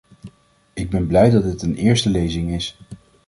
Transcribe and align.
Ik 0.73 0.89
ben 0.89 1.07
blij 1.07 1.29
dat 1.29 1.43
dit 1.43 1.61
een 1.61 1.75
eerste 1.75 2.09
lezing 2.09 2.51
is. 2.53 2.77